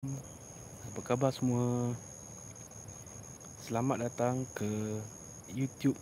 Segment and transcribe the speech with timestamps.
[0.00, 1.92] Apa khabar semua?
[3.60, 4.96] Selamat datang ke
[5.52, 6.00] YouTube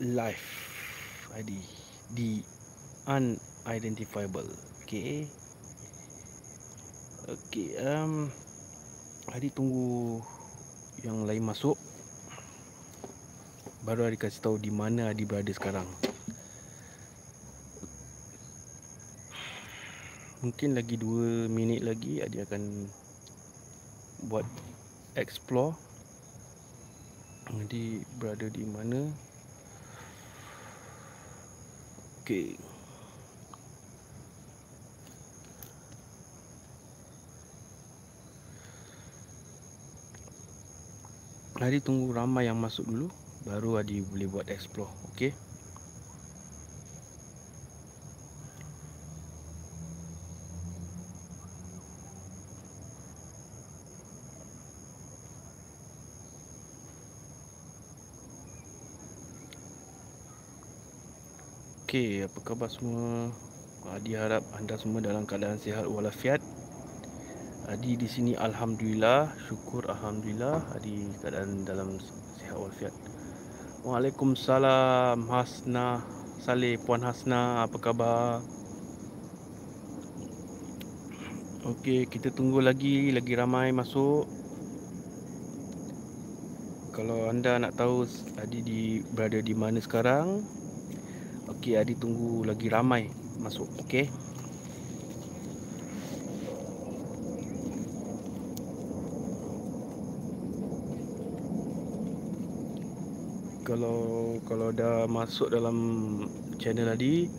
[0.00, 0.40] Live
[1.36, 1.60] ID
[2.16, 2.40] di
[3.04, 4.48] Unidentifiable.
[4.80, 5.28] Okay.
[7.28, 7.76] Okay.
[7.84, 8.32] Um,
[9.28, 10.24] Adi tunggu
[11.04, 11.76] yang lain masuk.
[13.84, 15.84] Baru Adi kasih tahu di mana Adi berada sekarang.
[20.40, 23.01] Mungkin lagi 2 minit lagi Adi akan
[24.26, 24.46] buat
[25.18, 25.74] explore.
[27.52, 29.10] Jadi berada di mana?
[32.22, 32.56] Okey.
[41.62, 43.06] Hari tunggu ramai yang masuk dulu
[43.46, 45.34] baru Adi boleh buat explore okey
[61.92, 63.28] Okey, apa khabar semua?
[63.92, 66.40] Adi harap anda semua dalam keadaan sihat walafiat.
[67.68, 72.00] Adi di sini alhamdulillah, syukur alhamdulillah Adi keadaan dalam
[72.40, 72.96] sihat walafiat.
[73.84, 76.00] Waalaikumsalam Hasna
[76.40, 78.40] Saleh Puan Hasna, apa khabar?
[81.76, 84.24] Okey, kita tunggu lagi, lagi ramai masuk.
[86.96, 88.08] Kalau anda nak tahu
[88.40, 88.80] Adi di
[89.12, 90.40] berada di mana sekarang,
[91.62, 93.06] Okey, Adi tunggu lagi ramai
[93.38, 93.70] masuk.
[93.86, 94.10] Okey.
[103.62, 105.78] Kalau kalau dah masuk dalam
[106.58, 107.30] channel Adi,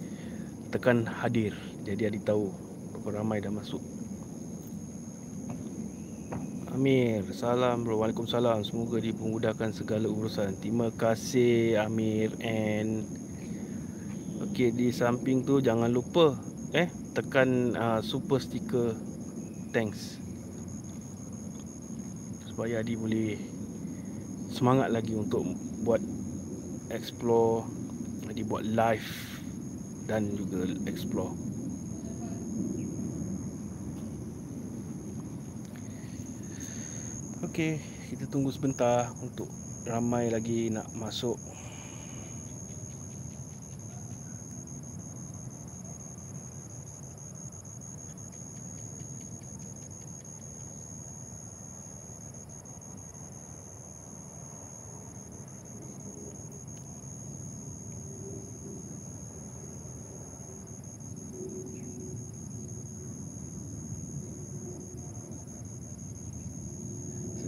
[0.72, 1.52] tekan hadir.
[1.84, 2.48] Jadi Adi tahu
[2.96, 3.84] berapa ramai dah masuk.
[6.72, 7.84] Amir, salam.
[7.84, 8.64] Waalaikumsalam.
[8.64, 10.56] Semoga dipermudahkan segala urusan.
[10.64, 13.23] Terima kasih Amir and
[14.44, 16.36] Okey di samping tu jangan lupa
[16.76, 18.92] eh tekan uh, super sticker
[19.72, 20.20] thanks.
[22.52, 23.40] Supaya Adi boleh
[24.52, 25.48] semangat lagi untuk
[25.88, 26.04] buat
[26.92, 27.64] explore
[28.28, 29.10] Adi buat live
[30.12, 31.32] dan juga explore.
[37.48, 37.80] Okey
[38.12, 39.48] kita tunggu sebentar untuk
[39.88, 41.40] ramai lagi nak masuk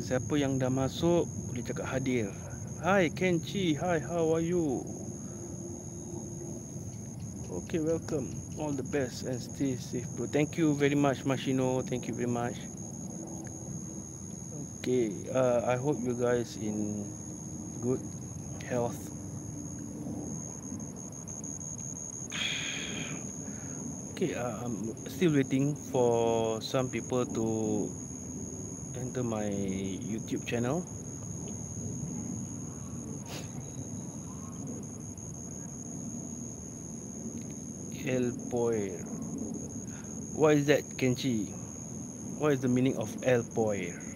[0.05, 2.29] Siapa yang dah masuk boleh cakap hadir.
[2.85, 4.85] Hi Kenchi, hi how are you?
[7.49, 8.29] Okay, welcome.
[8.61, 10.29] All the best and stay safe, bro.
[10.29, 11.81] Thank you very much, Mashino.
[11.81, 12.53] Thank you very much.
[14.77, 17.01] Okay, uh, I hope you guys in
[17.81, 17.97] good
[18.61, 19.09] health.
[24.13, 27.45] Okay, uh, I'm still waiting for some people to
[29.15, 30.83] enter my YouTube channel.
[38.05, 38.91] El Poir.
[40.35, 41.47] What is that, Kenchi?
[42.39, 44.14] What is the meaning of El Poir?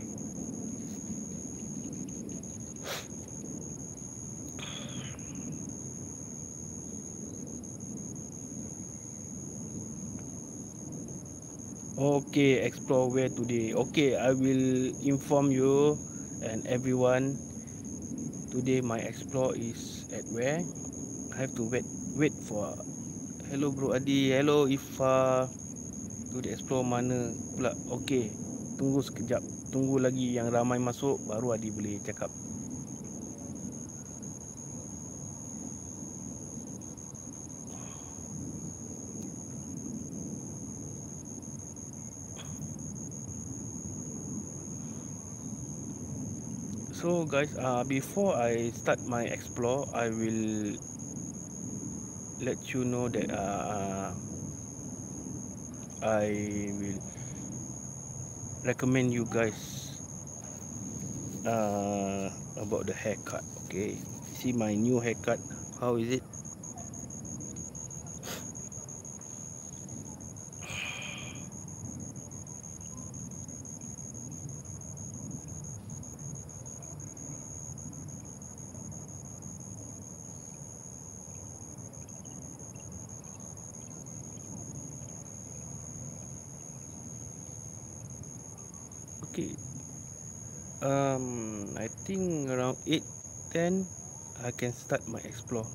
[12.09, 13.69] Okay, explore where today.
[13.77, 15.93] Okay, I will inform you
[16.41, 17.37] and everyone.
[18.49, 20.57] Today my explore is at where?
[20.57, 21.85] I have to wait
[22.17, 22.73] wait for.
[23.53, 24.33] Hello bro Adi.
[24.33, 25.45] Hello Ifa.
[26.33, 27.77] Tu di explore mana pula?
[28.01, 28.33] Okay,
[28.81, 29.45] tunggu sekejap.
[29.69, 32.33] Tunggu lagi yang ramai masuk baru Adi boleh cakap.
[46.99, 50.75] So guys, uh, before I start my explore, I will
[52.43, 54.11] let you know that uh,
[56.03, 56.27] I
[56.75, 56.99] will
[58.67, 59.95] recommend you guys
[61.47, 62.27] uh,
[62.59, 63.47] about the haircut.
[63.71, 63.95] Okay,
[64.35, 65.39] see my new haircut.
[65.79, 66.38] How is it?
[90.79, 93.03] Um, I think around 8,
[93.51, 93.83] 10,
[94.47, 95.67] I can start my explore.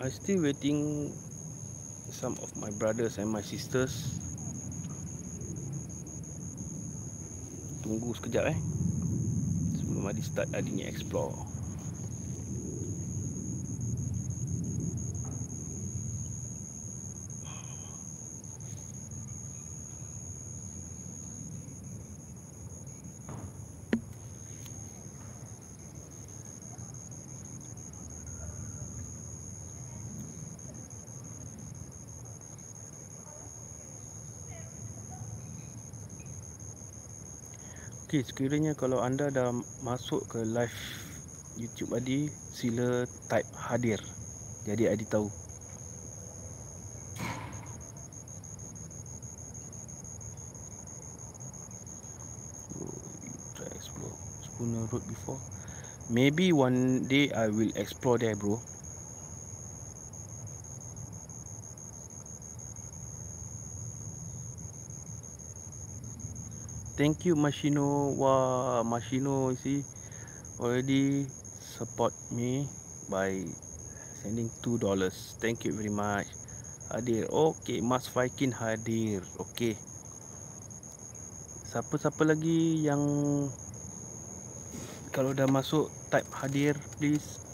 [0.00, 1.12] I still waiting
[2.08, 4.16] some of my brothers and my sisters.
[7.84, 8.58] Tunggu sekejap eh.
[9.76, 11.47] Sebelum Adi start Adi ni explore.
[38.08, 39.52] Okey, sekiranya kalau anda dah
[39.84, 40.72] masuk ke live
[41.60, 44.00] YouTube Adi, sila type hadir.
[44.64, 45.28] Jadi Adi tahu.
[54.40, 55.36] Spooner Road before.
[56.08, 58.56] Maybe one day I will explore there, bro.
[66.98, 69.86] Thank you Machino wah Machino see
[70.58, 71.30] already
[71.78, 72.66] support me
[73.06, 73.46] by
[74.18, 75.38] sending two dollars.
[75.38, 76.26] Thank you very much.
[76.90, 77.30] Hadir.
[77.30, 79.22] Okay Mas Faikin hadir.
[79.38, 79.78] Okay.
[81.68, 83.00] Siapa-siapa lagi yang
[85.14, 87.47] kalau dah masuk type hadir please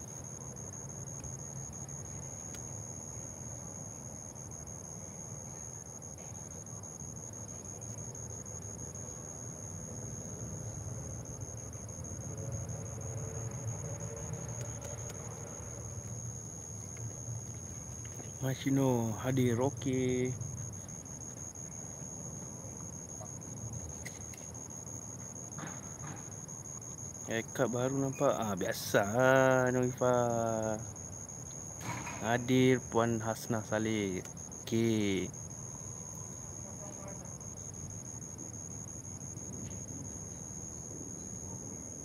[18.44, 20.28] Mashino hadir okey.
[27.24, 30.76] Haircut baru nampak ah biasa ah.
[32.20, 34.20] Hadir Puan Hasna Saleh.
[34.60, 35.32] Okey.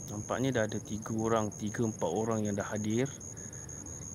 [0.08, 3.12] Nampaknya dah ada 3 orang, 3 4 orang yang dah hadir.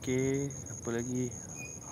[0.01, 1.29] Okey, apa lagi?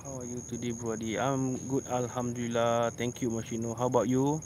[0.04, 0.72] How are you today?
[0.84, 1.18] Adi?
[1.18, 2.92] I'm good, Alhamdulillah.
[2.96, 3.76] Thank you, Mashino.
[3.78, 4.40] How about you?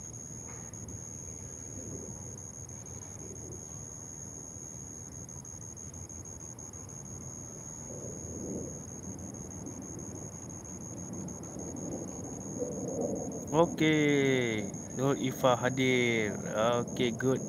[13.51, 14.67] Okay,
[14.97, 16.35] Nur Ifa hadir.
[16.83, 17.41] Okay, good.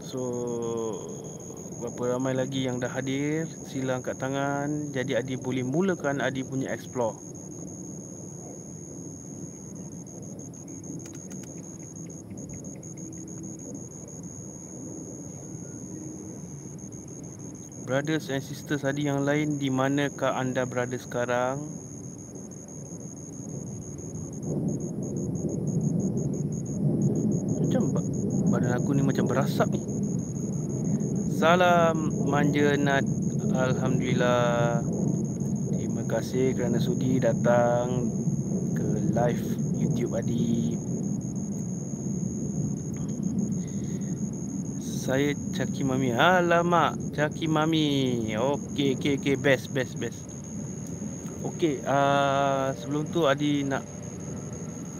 [0.00, 1.13] So,
[1.84, 4.88] berapa ramai lagi yang dah hadir sila angkat tangan.
[4.96, 7.12] Jadi Adi boleh mulakan Adi punya explore.
[17.84, 21.60] Brothers and sisters Adi yang lain di manakah anda berada sekarang?
[27.60, 27.82] Macam
[28.48, 29.93] badan aku ni macam berasap ni
[31.34, 33.02] Salam manja Nat.
[33.50, 34.78] Alhamdulillah.
[35.66, 38.06] Terima kasih kerana sudi datang
[38.70, 39.42] ke live
[39.74, 40.78] YouTube Adi.
[44.78, 46.14] Saya Caki Mami.
[46.14, 48.30] Alamak Caki Mami.
[48.38, 49.34] Okey okey okey.
[49.34, 50.30] Best best best.
[51.42, 53.82] Okey uh, sebelum tu Adi nak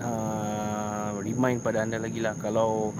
[0.03, 2.35] uh, remind pada anda lagi lah.
[2.43, 2.91] Kalau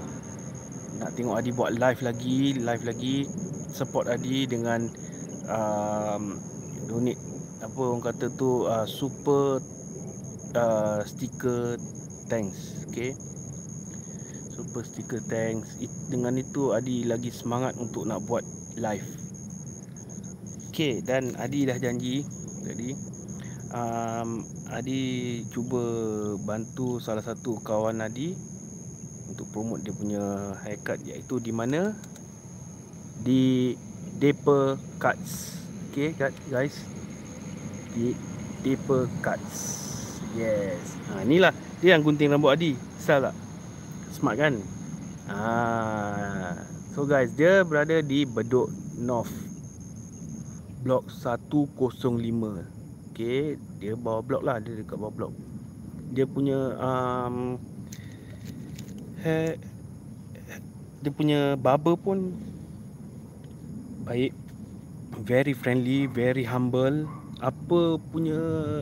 [0.99, 3.27] nak tengok Adi buat live lagi, live lagi
[3.71, 4.87] support Adi dengan
[5.51, 6.39] um,
[6.87, 7.19] donate
[7.59, 9.59] apa orang kata tu uh, super
[10.55, 11.75] uh, sticker
[12.31, 13.11] thanks, okay?
[14.53, 15.75] Super sticker thanks.
[15.83, 18.45] It, dengan itu Adi lagi semangat untuk nak buat
[18.79, 19.07] live.
[20.71, 22.27] Okay, dan Adi dah janji
[22.63, 22.91] tadi
[23.71, 25.83] um, Adi cuba
[26.43, 28.54] bantu salah satu kawan Adi
[29.29, 30.23] untuk promote dia punya
[30.65, 31.95] haircut iaitu di mana
[33.25, 33.73] di
[34.21, 35.63] Deeper Cuts.
[35.91, 36.13] Okay
[36.51, 36.75] guys.
[37.95, 38.13] Di
[38.61, 39.83] Deeper Cuts.
[40.35, 40.99] Yes.
[41.11, 42.75] Ha inilah dia yang gunting rambut Adi.
[42.99, 43.35] Style tak?
[44.15, 44.53] Smart kan?
[45.27, 45.43] Ha.
[46.95, 49.33] So guys, dia berada di Bedok North.
[50.85, 51.75] Blok 105.
[53.11, 55.33] Okay, dia bawah blok lah, dia dekat bawah blok.
[56.15, 57.59] Dia punya um,
[59.25, 59.57] hair
[61.01, 62.33] dia punya barber pun
[64.05, 64.33] baik.
[65.25, 67.09] Very friendly very humble.
[67.41, 68.37] Apa punya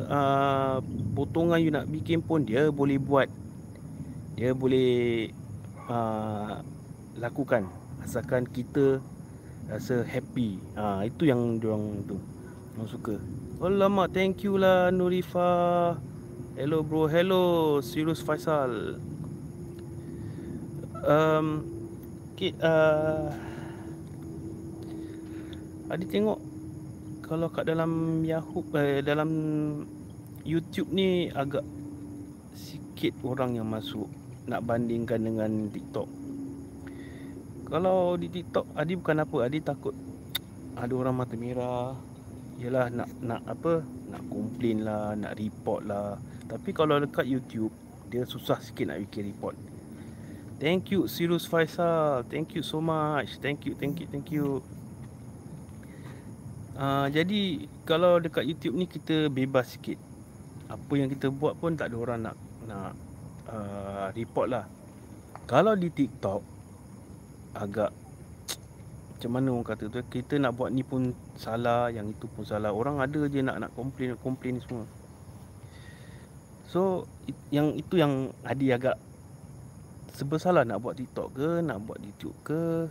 [0.08, 0.78] uh,
[1.16, 3.28] potongan you nak bikin pun dia boleh buat.
[4.36, 5.32] Dia boleh
[5.88, 6.60] uh,
[7.20, 7.68] lakukan.
[8.04, 9.00] Asalkan kita
[9.68, 10.60] rasa happy.
[10.76, 12.18] Uh, itu yang dia orang tu
[12.76, 13.16] orang suka.
[13.64, 15.96] Alamak thank you lah Nurifa.
[16.56, 17.08] Hello bro.
[17.08, 19.00] Hello Sirius Faisal
[21.04, 21.46] um,
[22.64, 23.28] uh,
[25.92, 26.40] Adi tengok
[27.24, 29.30] kalau kat dalam Yahoo eh, dalam
[30.44, 31.64] YouTube ni agak
[32.56, 34.08] sikit orang yang masuk
[34.48, 36.10] nak bandingkan dengan TikTok.
[37.68, 39.96] Kalau di TikTok Adi bukan apa, Adi takut
[40.76, 41.96] ada orang mata merah.
[42.62, 43.82] Yalah nak nak apa?
[43.84, 46.20] Nak komplain lah, nak report lah.
[46.46, 47.74] Tapi kalau dekat YouTube
[48.12, 49.73] dia susah sikit nak bikin report.
[50.64, 52.24] Thank you Sirus Faisal.
[52.32, 53.36] Thank you so much.
[53.44, 54.64] Thank you, thank you, thank you.
[56.80, 60.00] Uh, jadi kalau dekat YouTube ni kita bebas sikit.
[60.72, 62.96] Apa yang kita buat pun tak ada orang nak nak
[63.52, 64.64] uh, report lah.
[65.52, 66.40] Kalau di TikTok
[67.60, 67.92] agak
[69.20, 72.72] macam mana orang kata tu kita nak buat ni pun salah, yang itu pun salah.
[72.72, 74.88] Orang ada je nak nak komplain komplain semua.
[76.72, 77.04] So
[77.52, 78.96] yang itu yang Adi agak
[80.14, 82.88] sebesalah nak buat TikTok ke, nak buat YouTube ke.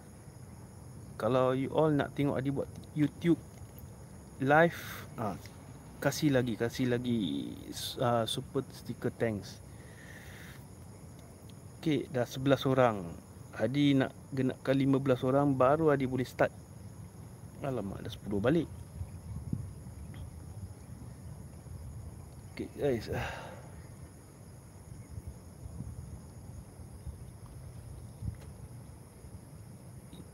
[1.17, 2.67] Kalau you all nak tengok Adi buat
[2.99, 3.39] YouTube
[4.43, 5.39] live ah
[6.03, 7.55] kasih lagi kasih lagi
[8.03, 9.63] uh, super sticker thanks.
[11.79, 13.07] Okey dah 11 orang.
[13.55, 16.51] Adi nak genapkan 15 orang baru Adi boleh start.
[17.63, 18.67] Alamak dah 10 balik.
[22.51, 23.07] Okey guys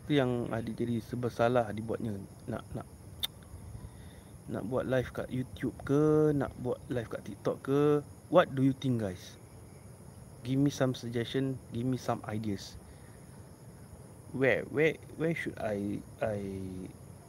[0.09, 2.17] itu yang Adi jadi sebesalah dibuatnya
[2.49, 2.89] nak nak
[4.49, 7.81] nak buat live kat YouTube ke, nak buat live kat TikTok ke,
[8.33, 9.37] what do you think guys?
[10.49, 12.81] Give me some suggestion, give me some ideas.
[14.33, 16.41] Where where where should I I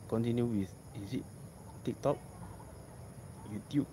[0.07, 0.71] continue with?
[1.03, 1.27] Is it
[1.83, 2.15] TikTok?
[3.51, 3.91] YouTube?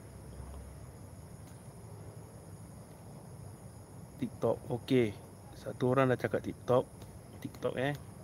[4.23, 4.63] TikTok.
[4.79, 5.11] Okay.
[5.59, 6.87] Satu orang dah cakap TikTok.
[7.43, 8.15] TikTok eh.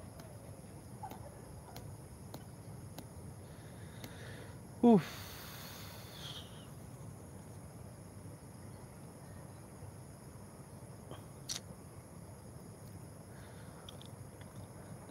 [4.82, 5.06] Uff.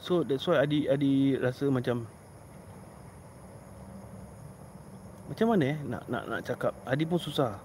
[0.02, 2.04] So that's why Adi Adi rasa macam
[5.32, 7.56] macam mana eh nak nak nak cakap Adi pun susah.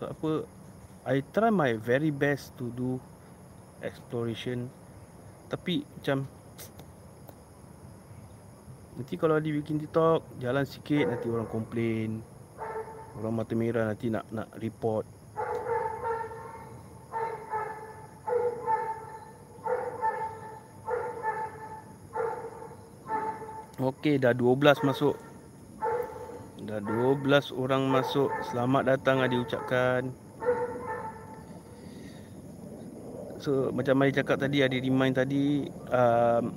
[0.00, 0.48] So apa
[1.04, 2.96] I try my very best to do
[3.84, 4.72] exploration
[5.52, 6.24] tapi macam
[9.04, 12.24] Nanti kalau dia bikin TikTok Jalan sikit nanti orang komplain.
[13.20, 15.04] Orang mata merah nanti nak nak report.
[23.76, 25.20] Okey dah 12 masuk.
[26.64, 28.32] Dah 12 orang masuk.
[28.48, 30.08] Selamat datang ada ucapkan.
[33.36, 36.56] So macam Mari cakap tadi Ada remind tadi um,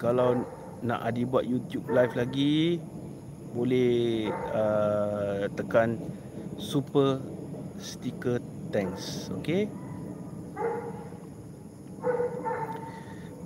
[0.00, 2.82] Kalau nak Adi buat YouTube live lagi
[3.54, 5.94] boleh uh, tekan
[6.58, 7.22] super
[7.78, 8.42] sticker
[8.74, 9.70] thanks okey?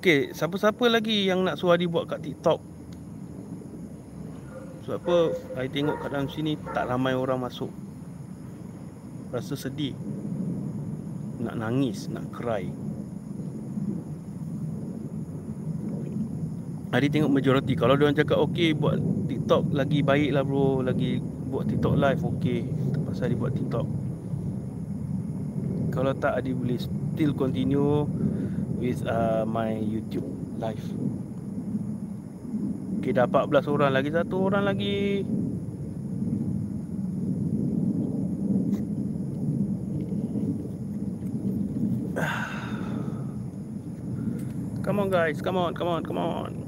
[0.00, 2.61] Okey siapa-siapa lagi yang nak suruh Adi buat kat TikTok?
[4.88, 5.19] Sebab apa?
[5.61, 7.75] Adi tengok kat dalam sini tak ramai orang masuk.
[9.35, 9.99] Rasa sedih.
[11.43, 12.86] Nak nangis nak cry
[16.95, 20.87] Hari tengok majoriti Kalau dia orang cakap okey buat TikTok lagi baik lah bro.
[20.87, 21.19] Lagi
[21.50, 22.23] buat TikTok live.
[22.23, 22.62] Okey
[23.11, 23.87] Pasal dia buat TikTok.
[25.90, 28.07] Kalau tak Adi boleh still continue
[28.78, 30.28] With uh, my YouTube
[30.62, 30.87] live.
[33.02, 35.26] Okay dah 14 orang lagi Satu orang lagi.
[44.87, 46.66] Come on guys, come on, come on, come on.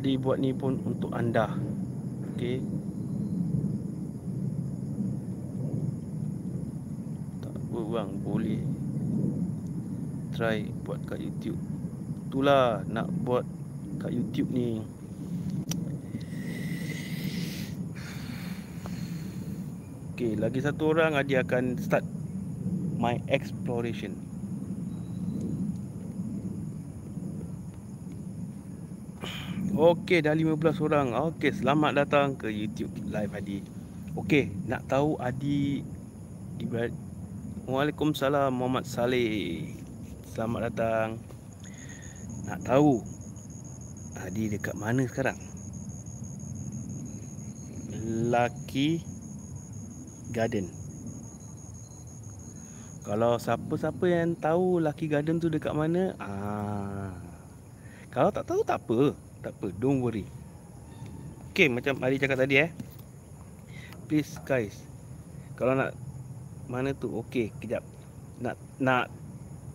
[0.00, 1.44] Adi buat ni pun untuk anda.
[2.32, 2.64] Okey.
[7.44, 8.64] Tak bang Boleh
[10.32, 11.60] Try buat kat YouTube.
[12.32, 13.44] Itulah nak buat
[14.00, 14.80] kat YouTube ni.
[20.16, 22.08] Okey lagi satu orang Adi akan start
[22.96, 24.16] My exploration
[29.80, 31.16] Okey, dah 15 orang.
[31.32, 33.64] Okey, selamat datang ke YouTube Live Adi.
[34.12, 35.80] Okey, nak tahu Adi
[36.60, 36.92] Ibrahim.
[37.64, 39.72] Waalaikumsalam Muhammad Saleh.
[40.36, 41.16] Selamat datang.
[42.44, 43.00] Nak tahu
[44.20, 45.40] Adi dekat mana sekarang?
[48.28, 49.00] Lucky
[50.28, 50.68] Garden.
[53.08, 57.16] Kalau siapa-siapa yang tahu Lucky Garden tu dekat mana, ah.
[58.12, 59.29] Kalau tak tahu tak apa.
[59.40, 60.28] Tak apa, don't worry.
[61.50, 62.70] Okay, macam Adi cakap tadi eh.
[64.04, 64.76] Please guys.
[65.56, 65.96] Kalau nak
[66.68, 67.08] mana tu?
[67.26, 67.80] Okay, kejap.
[68.40, 69.08] Nak nak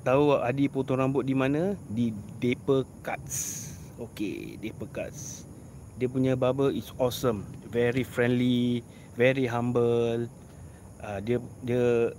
[0.06, 1.74] tahu Adi potong rambut di mana?
[1.90, 3.70] Di Deeper Cuts.
[3.98, 5.50] Okay, Deeper Cuts.
[5.98, 7.48] Dia punya barber is awesome.
[7.72, 8.86] Very friendly,
[9.18, 10.30] very humble.
[11.02, 12.12] Uh, dia dia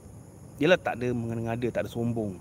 [0.56, 2.40] dia lah tak ada mengada-ngada, tak ada sombong.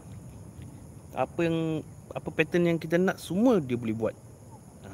[1.14, 1.84] Apa yang
[2.16, 4.16] apa pattern yang kita nak semua dia boleh buat.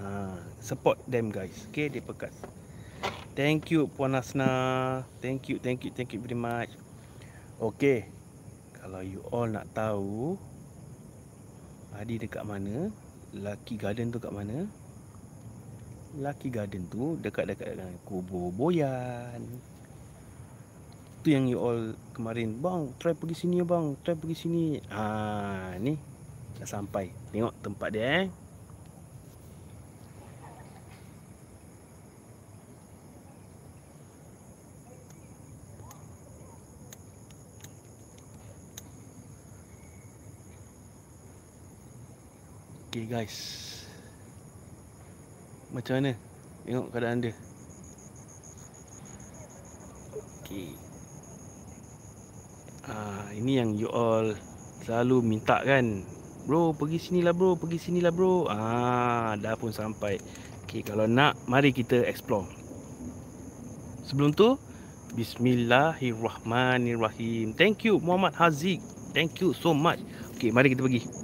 [0.02, 1.70] Ha, support them guys.
[1.70, 2.34] Okay, dia pekat.
[3.38, 4.50] Thank you Puan Asna.
[5.22, 6.74] Thank you, thank you, thank you very much.
[7.62, 8.10] Okay.
[8.82, 10.42] Kalau you all nak tahu
[11.94, 12.90] Adi dekat mana,
[13.36, 14.66] Lucky Garden tu kat mana?
[16.18, 19.44] Lucky Garden tu dekat-dekat dengan kubur Boyan.
[21.22, 24.82] Tu yang you all kemarin, bang, try pergi sini bang, try pergi sini.
[24.90, 25.94] Ah, ni
[26.58, 27.14] dah sampai.
[27.30, 28.26] Tengok tempat dia eh.
[42.92, 43.40] Okay guys.
[45.72, 46.12] Macam mana?
[46.68, 47.32] Tengok keadaan dia.
[50.44, 50.76] Okay.
[52.92, 54.36] Ah, Ini yang you all
[54.84, 56.04] Selalu minta kan?
[56.44, 57.56] Bro pergi sini lah bro.
[57.56, 58.52] Pergi sini lah bro.
[58.52, 60.20] Ah, Dah pun sampai.
[60.68, 62.44] Okay kalau nak Mari kita explore.
[64.04, 64.60] Sebelum tu
[65.16, 67.56] Bismillahirrahmanirrahim.
[67.56, 68.84] Thank you Muhammad Haziq.
[69.16, 70.04] Thank you so much.
[70.36, 71.21] Okay mari kita pergi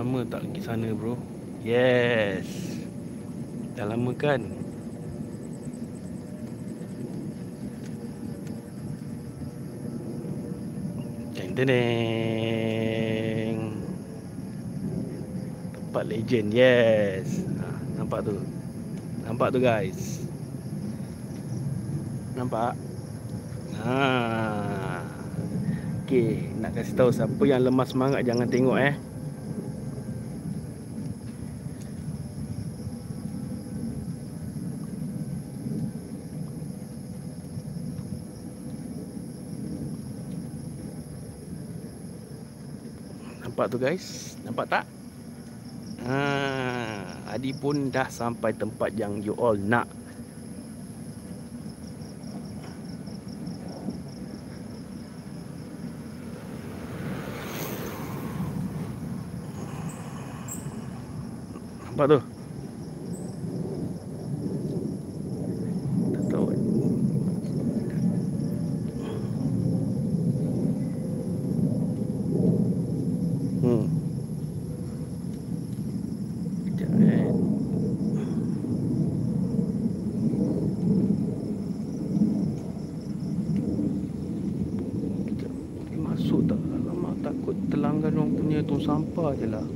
[0.00, 1.12] lama tak pergi sana bro.
[1.60, 2.48] Yes.
[3.76, 4.40] Dah lama kan?
[11.36, 11.68] Deng deng
[15.76, 17.44] Tempat legend Yes.
[17.60, 17.68] Ha,
[18.00, 18.40] Nampak tu?
[19.28, 20.24] Nampak tu guys?
[22.32, 22.72] Nampak?
[23.84, 24.00] Ha.
[26.08, 29.09] Okay, nak kasih tahu siapa yang lemah semangat jangan tengok eh.
[43.60, 44.40] Nampak tu guys?
[44.40, 44.84] Nampak tak?
[46.08, 46.16] Ha,
[47.36, 49.84] Adi pun dah sampai tempat yang you all nak.
[61.92, 62.39] Nampak tu
[88.80, 89.66] sampah je lah.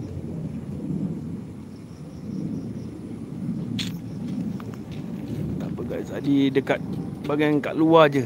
[5.61, 6.09] Tak apa guys.
[6.11, 6.81] Tadi dekat
[7.29, 8.25] bagian kat luar je.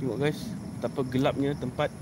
[0.00, 0.40] Tengok guys.
[0.82, 1.94] Betapa gelapnya tempat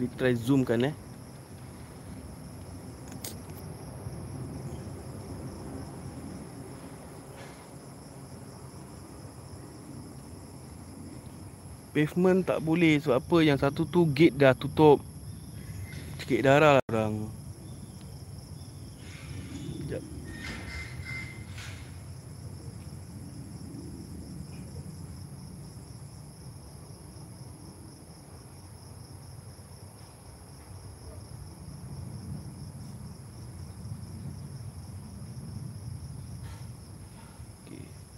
[0.00, 0.96] Tadi try zoom kan eh.
[11.92, 12.96] Pavement tak boleh.
[12.96, 13.36] Sebab apa?
[13.44, 15.04] Yang satu tu gate dah tutup.
[16.16, 17.28] Sikit darah lah orang
[19.84, 20.00] Sekejap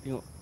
[0.03, 0.42] Tengok.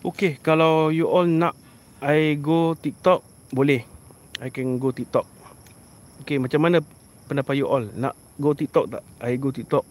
[0.00, 1.52] Okay, kalau you all nak
[2.00, 3.20] I go TikTok,
[3.52, 3.84] boleh.
[4.40, 5.28] I can go TikTok.
[6.24, 6.80] Okay, macam mana
[7.28, 7.84] pendapat you all?
[7.92, 9.04] Nak go TikTok tak?
[9.20, 9.84] I go TikTok.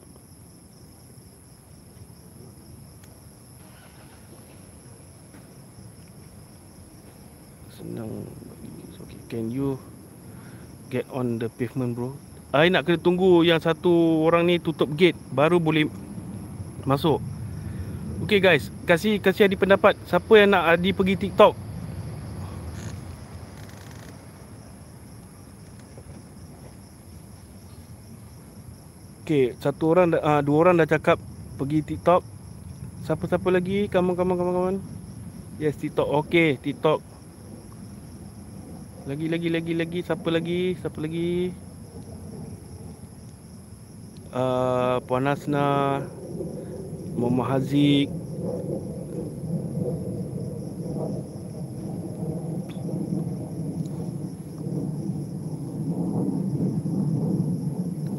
[7.77, 8.25] Senang.
[9.05, 9.77] Okay, can you
[10.89, 12.17] get on the pavement bro?
[12.49, 15.85] I nak kena tunggu yang satu orang ni tutup gate baru boleh
[16.89, 17.21] masuk.
[18.19, 21.55] Okay guys, kasih kasih Adi pendapat siapa yang nak Adi pergi TikTok.
[29.23, 31.15] Okay, satu orang uh, dua orang dah cakap
[31.55, 32.25] pergi TikTok.
[33.07, 33.87] Siapa-siapa lagi?
[33.87, 34.81] Kamu kamu kamu kamu.
[35.61, 36.09] Yes, TikTok.
[36.27, 36.99] Okay, TikTok.
[39.07, 40.75] Lagi lagi lagi lagi siapa lagi?
[40.75, 41.55] Siapa lagi?
[44.35, 46.03] Uh, Puan Asna
[47.17, 48.09] Muhammad Haziq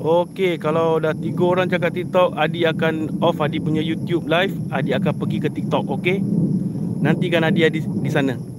[0.00, 4.56] Okey, kalau dah tiga orang cakap TikTok, Adi akan off Adi punya YouTube live.
[4.72, 6.24] Adi akan pergi ke TikTok, okey?
[7.04, 8.49] Nantikan Adi di, di sana.